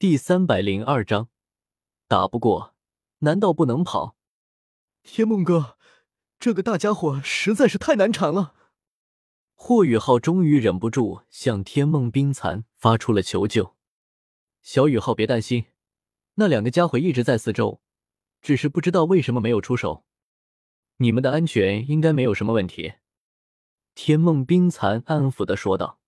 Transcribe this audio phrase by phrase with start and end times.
[0.00, 1.28] 第三百零二章，
[2.08, 2.74] 打不过，
[3.18, 4.16] 难道不能跑？
[5.02, 5.76] 天梦哥，
[6.38, 8.54] 这个大家伙实在是太难缠了。
[9.52, 13.76] 霍雨浩终于忍不住向天梦冰蚕发出了求救。
[14.62, 15.66] 小雨浩，别担心，
[16.36, 17.82] 那两个家伙一直在四周，
[18.40, 20.06] 只是不知道为什么没有出手。
[20.96, 22.94] 你们的安全应该没有什么问题。
[23.94, 26.00] 天梦冰蚕安抚的说道：“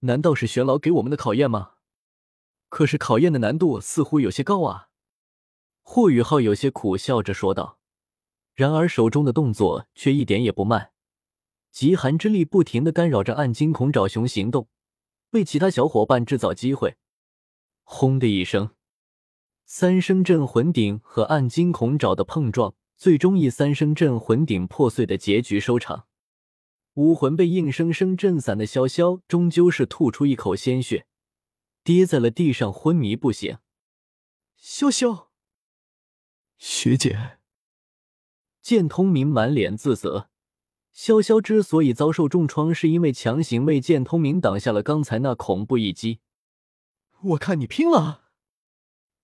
[0.00, 1.71] 难道是玄老给我们的考验吗？”
[2.72, 4.88] 可是考验的难度似乎有些高啊！
[5.82, 7.78] 霍雨浩有些苦笑着说道，
[8.54, 10.92] 然而手中的动作却一点也不慢，
[11.70, 14.68] 极寒之力不停的干扰着暗金恐爪熊行动，
[15.32, 16.96] 为其他小伙伴制造机会。
[17.82, 18.70] 轰的一声，
[19.66, 26.06] 三声镇魂鼎和暗金恐爪的碰撞，最终以三声镇魂鼎破碎的结局收场。
[26.94, 31.04] 武魂被硬生生震散的潇潇，终究是吐出一口鲜血。
[31.84, 33.58] 跌在了地上，昏迷不醒。
[34.60, 35.26] 潇潇，
[36.58, 37.38] 学姐，
[38.60, 40.28] 剑通明满脸自责。
[40.94, 46.20] 潇潇之所以遭受重创，是因为强行为剑通明挡下了刚才那恐怖一击。
[47.22, 48.24] 我看你拼了！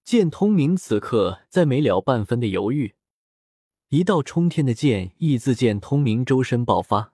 [0.02, 2.94] 剑通明此刻再没了半分的犹豫，
[3.90, 7.12] 一道冲天的剑意自剑通明周身爆发。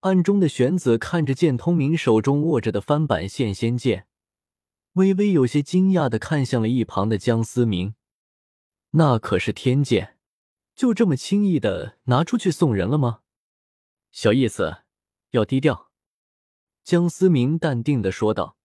[0.00, 4.06] 暗中的玄子看着剑通明手中握着的翻版线仙剑。
[4.94, 7.94] 微微有些惊讶的看向了一旁的江思明，
[8.90, 10.18] 那可是天剑，
[10.76, 13.22] 就这么轻易的拿出去送人了吗？
[14.12, 14.84] 小意思，
[15.30, 15.90] 要低调。
[16.84, 18.56] 江思明淡定的说道，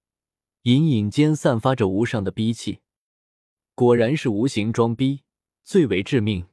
[0.63, 2.81] 隐隐间散发着无上的逼气。
[3.73, 5.23] 果然是无形装逼
[5.63, 6.45] 最为致命。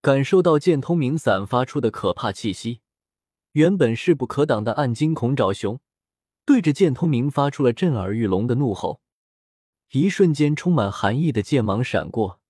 [0.00, 2.80] 感受到剑通明散发出的可怕气息，
[3.52, 5.80] 原本势不可挡的暗金恐爪熊。
[6.44, 9.00] 对着剑通明发出了震耳欲聋的怒吼，
[9.92, 12.40] 一瞬间充满寒意的剑芒闪过，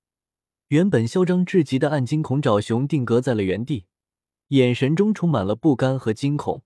[0.68, 3.86] 原本嚣张至极的暗金恐爪熊定格在了原地，
[4.48, 6.62] 眼神中充满了不甘和惊恐。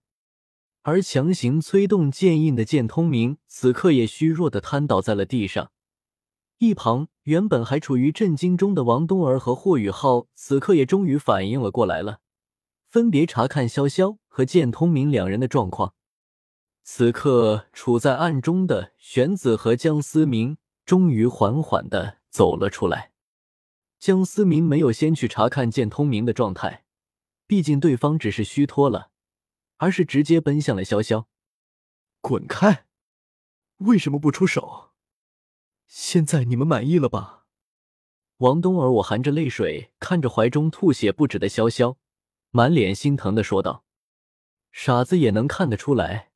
[0.82, 5.70] 而强行催动剑印的剑通明此刻也虚弱的瘫倒在了地上。
[6.58, 12.20] 一旁原本还处于震惊中的王东儿和霍雨浩此刻也终于反应了过来了，
[12.90, 15.94] 分别查看潇潇和剑通明两人的状况。
[16.86, 23.12] 此刻处在暗中的玄子和江思明终于缓缓的走了出来。
[23.98, 26.84] 江思明没有先去查看见通明的状态，
[27.46, 29.10] 毕竟对方只是虚脱了，
[29.78, 31.24] 而是直接奔向了潇潇。
[32.20, 32.84] 滚开！
[33.78, 34.90] 为什么不出手？
[35.86, 37.46] 现在你们满意了吧？
[38.38, 41.96] 王冬儿，我含着泪水看着怀中吐血不止的潇潇，
[42.50, 43.86] 满脸心疼的说道
[44.70, 46.32] ：“傻子也能看得出来。”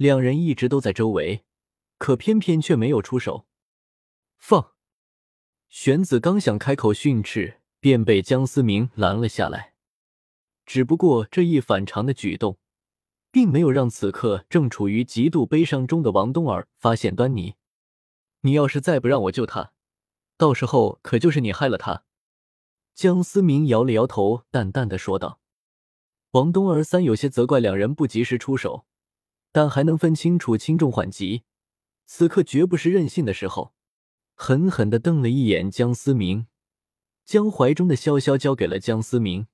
[0.00, 1.44] 两人一直都在周围，
[1.98, 3.46] 可偏偏却没有出手。
[4.38, 4.72] 放！
[5.68, 9.74] 玄子刚想开口训斥，便被江思明拦了下来。
[10.64, 12.58] 只不过这一反常的举动，
[13.30, 17.56] 并没有让此刻正处于极度悲伤中的王冬儿发现端倪。
[18.40, 19.74] 你要是再不让我救他，
[20.38, 22.04] 到时候可就是你害了他。
[22.94, 25.40] 江思明摇了摇头，淡淡的说道。
[26.30, 28.86] 王冬儿三有些责怪两人不及时出手。
[29.52, 31.42] 但还能分清楚轻重缓急，
[32.06, 33.74] 此刻绝不是任性的时候。
[34.34, 36.46] 狠狠的瞪了一眼江思明，
[37.26, 39.48] 将怀中的潇潇交给了江思明。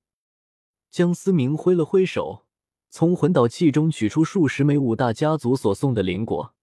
[0.90, 2.46] 江思明挥了挥手，
[2.88, 6.54] 从魂导器中取出数十枚五大家族所送的灵果，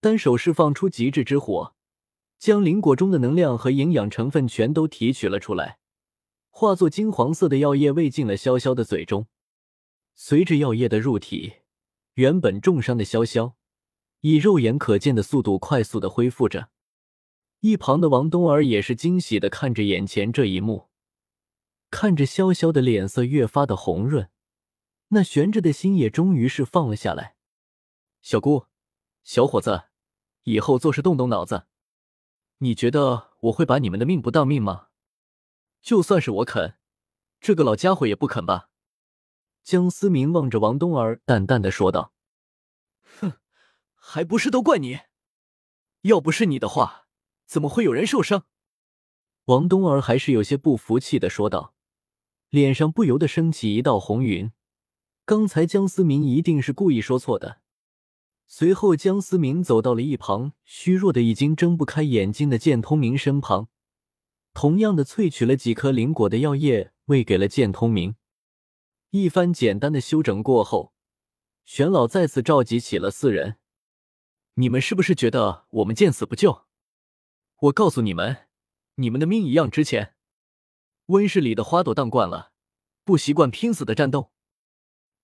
[0.00, 1.74] 单手释放出极致之火，
[2.38, 5.78] 将灵果中的能量和营养成分全都提取了出来，
[6.50, 9.26] 化作金黄色的药液喂进了潇潇的嘴中。
[10.14, 11.63] 随着药液的入体。
[12.14, 13.54] 原本重伤的潇潇，
[14.20, 16.70] 以肉眼可见的速度快速的恢复着。
[17.60, 20.90] 一旁的王冬儿也是惊喜的看着眼前这一幕，
[21.90, 24.28] 看着潇潇的脸色越发的红润，
[25.08, 27.36] 那悬着的心也终于是放了下来。
[28.20, 28.66] 小姑，
[29.22, 29.84] 小伙子，
[30.44, 31.66] 以后做事动动脑子。
[32.58, 34.88] 你觉得我会把你们的命不当命吗？
[35.82, 36.76] 就算是我肯，
[37.40, 38.70] 这个老家伙也不肯吧。
[39.64, 42.12] 江思明望着王冬儿，淡淡的说道
[43.18, 43.32] ：“哼，
[43.94, 44.98] 还不是都怪你！
[46.02, 47.06] 要不是你的话，
[47.46, 48.44] 怎么会有人受伤？”
[49.46, 51.74] 王冬儿还是有些不服气的说道，
[52.50, 54.52] 脸上不由得升起一道红云。
[55.24, 57.62] 刚才江思明一定是故意说错的。
[58.46, 63.68] 随后，江思明走到了一旁虚弱的已经睁不开眼睛的剑通明身旁，
[64.52, 68.16] 同样的萃取了几颗灵果的药液，喂给了剑通明。
[69.16, 70.92] 一番简单的休整过后，
[71.64, 73.58] 玄老再次召集起了四人。
[74.54, 76.66] 你们是不是觉得我们见死不救？
[77.60, 78.48] 我告诉你们，
[78.96, 80.16] 你们的命一样值钱。
[81.06, 82.50] 温室里的花朵当惯了，
[83.04, 84.32] 不习惯拼死的战斗，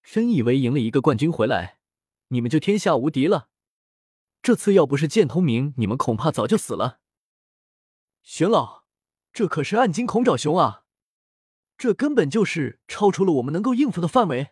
[0.04, 1.80] 真以为赢了一个冠军回来，
[2.28, 3.48] 你们就天下无敌了？
[4.40, 7.00] 这次要不是剑通明，你们恐怕早就死了。
[8.22, 8.84] 玄老，
[9.32, 10.84] 这可是暗金恐爪熊啊！
[11.80, 14.50] 这根本就是超出了我们能够应付的范围。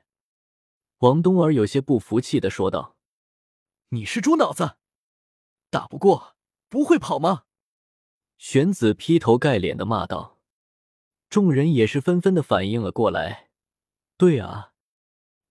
[1.00, 2.96] 王冬儿有些不服气的说道
[3.90, 4.76] ：“你是猪脑子，
[5.68, 6.36] 打不过
[6.70, 7.44] 不会跑吗？”
[8.38, 10.38] 玄子劈头盖脸的骂道。
[11.28, 13.50] 众人也是纷纷的反应了过来
[14.16, 14.72] ：“对啊，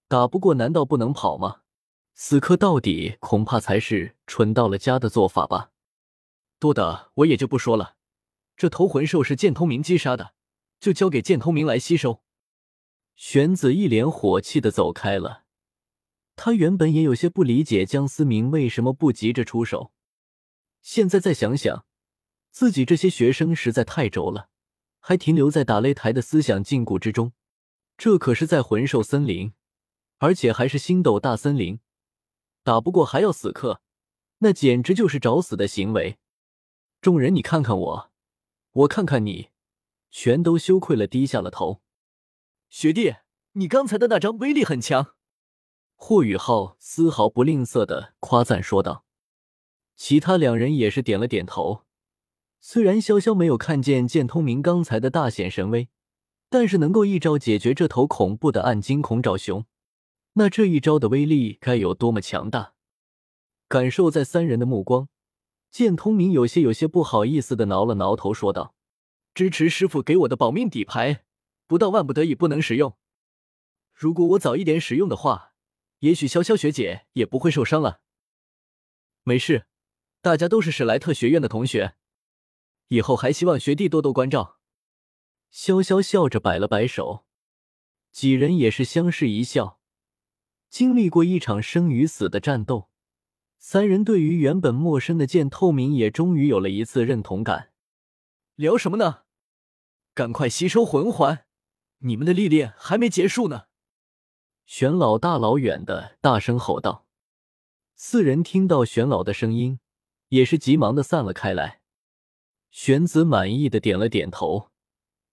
[0.07, 1.61] 打不过难道不能跑吗？
[2.15, 5.69] 死磕到底恐怕才是蠢到了家的做法吧。”
[6.57, 7.97] 多的我也就不说了，
[8.55, 10.33] 这头魂兽是剑通明击杀的。
[10.79, 12.21] 就交给剑通明来吸收。
[13.15, 15.45] 玄子一脸火气的走开了。
[16.35, 19.91] 他原本也有些不理解江思明为什么不急着出手，
[20.81, 21.85] 现在再想想，
[22.51, 24.49] 自己这些学生实在太轴了，
[24.99, 27.33] 还停留在打擂台的思想禁锢之中。
[27.97, 29.53] 这可是在魂兽森林，
[30.19, 31.79] 而且还是星斗大森林，
[32.61, 33.81] 打不过还要死磕，
[34.37, 36.19] 那简直就是找死的行为。
[37.01, 38.11] 众人，你看看我，
[38.73, 39.49] 我看看你。
[40.09, 41.81] 全都羞愧了，低下了头。
[42.69, 43.15] 学弟，
[43.53, 45.15] 你刚才的那招威力很强。
[45.95, 49.05] 霍雨浩丝毫不吝啬的夸赞说道。
[49.95, 51.83] 其他两人也是点了点头。
[52.59, 55.89] 虽然潇潇没有看见剑通明刚才的大显神威，
[56.49, 59.65] 但是能够一招解决这头恐怖的暗金恐爪熊，
[60.33, 62.73] 那这一招的威力该有多么强大？
[63.67, 65.09] 感受在三人的目光，
[65.71, 68.75] 剑通明有些有些不好意思的挠了挠头，说道。
[69.37, 71.23] 支持师傅给我的保命底牌，
[71.67, 72.97] 不到万不得已不能使用。
[73.93, 75.53] 如果我早一点使用的话，
[75.99, 78.01] 也许潇潇学姐也不会受伤了。
[79.21, 79.67] 没事，
[80.21, 81.97] 大家都是史莱特学院的同学，
[82.87, 84.57] 以后还希望学弟多多关照。
[85.53, 87.27] 潇潇笑着摆了摆手，
[88.11, 89.79] 几人也是相视一笑。
[90.67, 92.89] 经历过一场生与死的战斗，
[93.59, 97.71] 三人对于原本陌生的剑透明也终于有了一次认同感。
[98.55, 99.25] 聊什么呢？
[100.17, 101.45] 赶快吸收魂环，
[101.99, 103.65] 你们的历练还没结束呢！
[104.65, 107.05] 玄老大老远的大声吼道。
[107.93, 109.79] 四人听到玄老的声音，
[110.29, 111.81] 也是急忙的散了开来。
[112.71, 114.71] 玄子满意的点了点头，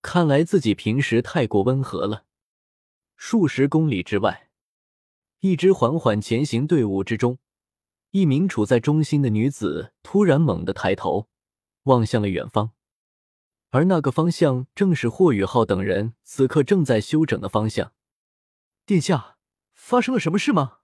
[0.02, 2.26] 看来自己平时太过温和了。
[3.16, 4.50] 数十公里之外，
[5.40, 7.38] 一支缓缓前行队伍之中，
[8.10, 11.30] 一名处在中心的女子突然猛地抬头，
[11.84, 12.72] 望向了远方。
[13.74, 17.92] 而那个方向正是霍雨浩等人此刻正在休整的方向。
[18.86, 19.36] 殿下，
[19.72, 20.78] 发生了什么事吗？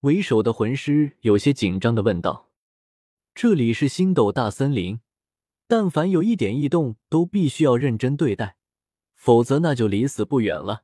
[0.00, 2.50] 为首的魂师有些紧张的问道。
[3.32, 4.98] 这里是星斗大森林，
[5.68, 8.56] 但凡有一点异动，都必须要认真对待，
[9.14, 10.82] 否则那就离死不远了。